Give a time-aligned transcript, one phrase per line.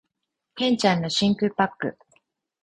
[0.55, 1.95] 剣ちゃんの真空パック